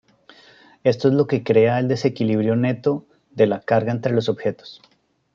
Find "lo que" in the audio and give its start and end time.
1.13-1.43